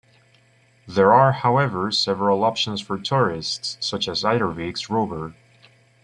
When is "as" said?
4.09-4.23